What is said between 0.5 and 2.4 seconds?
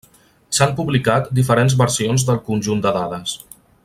S'han publicat diferents versions